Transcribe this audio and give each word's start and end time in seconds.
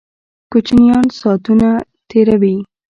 کوچینان 0.51 1.05
ساتونه 1.19 1.69
تیروي 2.09 2.55